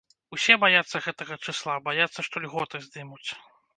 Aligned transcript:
Усе 0.35 0.55
баяцца 0.63 1.01
гэтага 1.09 1.37
чысла, 1.45 1.75
баяцца, 1.91 2.19
што 2.29 2.35
льготы 2.47 2.83
здымуць. 2.87 3.27